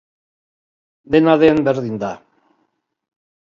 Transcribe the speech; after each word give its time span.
Dena 1.17 1.35
den, 1.43 1.61
berdin 1.69 2.01
da. 2.05 2.11